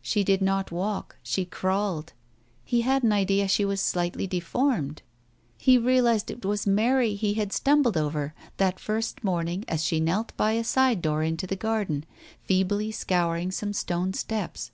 She 0.00 0.22
did 0.22 0.40
not 0.40 0.70
walk, 0.70 1.16
she 1.20 1.44
crawled; 1.44 2.12
he 2.64 2.82
had 2.82 3.02
an 3.02 3.10
idea 3.10 3.48
she 3.48 3.64
was 3.64 3.80
slightly 3.80 4.24
deformed? 4.24 5.02
He 5.58 5.78
realized 5.78 6.28
that 6.28 6.34
it 6.34 6.44
was 6.44 6.64
Mary 6.64 7.16
he 7.16 7.34
had 7.34 7.52
stumbled 7.52 7.96
over 7.96 8.34
that 8.58 8.78
first 8.78 9.24
morning 9.24 9.64
as 9.66 9.82
she 9.82 9.98
knelt 9.98 10.32
by 10.36 10.52
a 10.52 10.62
side 10.62 11.02
door 11.02 11.24
into 11.24 11.48
the 11.48 11.56
garden, 11.56 12.04
feebly 12.44 12.92
scouring 12.92 13.50
some 13.50 13.72
stone 13.72 14.12
steps. 14.12 14.70